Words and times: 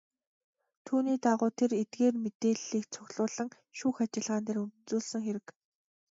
Түүний 0.85 1.17
дагуу 1.25 1.51
тэр 1.59 1.71
эдгээр 1.81 2.15
мэдээллийг 2.23 2.85
цуглуулан 2.93 3.49
шүүх 3.77 3.97
ажиллагаан 4.05 4.43
дээр 4.45 4.59
үзүүлсэн 4.63 5.21
хэрэг. 5.23 5.45